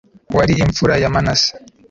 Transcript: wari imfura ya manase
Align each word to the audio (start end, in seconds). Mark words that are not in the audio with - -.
wari 0.35 0.53
imfura 0.65 0.93
ya 1.01 1.09
manase 1.13 1.51